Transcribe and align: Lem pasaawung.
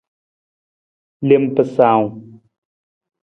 Lem 1.27 1.43
pasaawung. 1.55 2.15